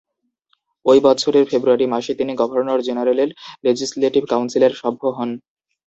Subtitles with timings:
[0.85, 3.29] ওই বৎসরের ফেব্রুয়ারি মাসে তিনি গভর্নর জেনারেলের
[3.63, 5.29] লেজিসলেটিভ কাউন্সিলের সভ্য হন।